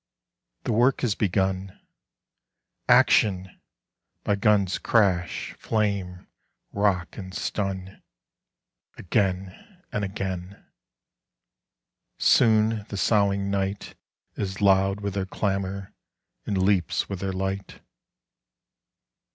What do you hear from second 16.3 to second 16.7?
and